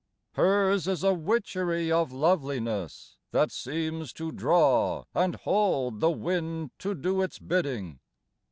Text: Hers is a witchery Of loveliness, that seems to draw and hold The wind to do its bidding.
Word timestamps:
Hers 0.31 0.87
is 0.87 1.03
a 1.03 1.13
witchery 1.13 1.91
Of 1.91 2.11
loveliness, 2.11 3.17
that 3.29 3.51
seems 3.51 4.11
to 4.13 4.31
draw 4.31 5.03
and 5.13 5.35
hold 5.35 5.99
The 5.99 6.09
wind 6.09 6.71
to 6.79 6.95
do 6.95 7.21
its 7.21 7.37
bidding. 7.37 7.99